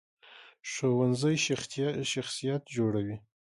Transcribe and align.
ښوونځی 0.71 1.35
شخصیت 2.13 2.61
جوړوي 2.75 3.17